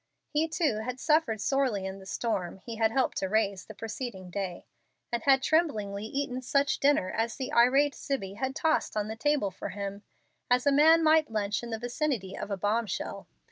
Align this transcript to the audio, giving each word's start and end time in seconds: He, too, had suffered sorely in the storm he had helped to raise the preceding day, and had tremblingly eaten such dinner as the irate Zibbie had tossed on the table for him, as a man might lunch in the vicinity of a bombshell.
He, 0.33 0.47
too, 0.47 0.77
had 0.79 0.99
suffered 0.99 1.39
sorely 1.39 1.85
in 1.85 1.99
the 1.99 2.07
storm 2.07 2.57
he 2.57 2.77
had 2.77 2.89
helped 2.89 3.19
to 3.19 3.29
raise 3.29 3.67
the 3.67 3.75
preceding 3.75 4.31
day, 4.31 4.65
and 5.11 5.21
had 5.21 5.43
tremblingly 5.43 6.05
eaten 6.05 6.41
such 6.41 6.79
dinner 6.79 7.11
as 7.11 7.35
the 7.35 7.53
irate 7.53 7.93
Zibbie 7.93 8.33
had 8.37 8.55
tossed 8.55 8.97
on 8.97 9.09
the 9.09 9.15
table 9.15 9.51
for 9.51 9.69
him, 9.69 10.01
as 10.49 10.65
a 10.65 10.71
man 10.71 11.03
might 11.03 11.29
lunch 11.29 11.61
in 11.61 11.69
the 11.69 11.77
vicinity 11.77 12.35
of 12.35 12.49
a 12.49 12.57
bombshell. 12.57 13.27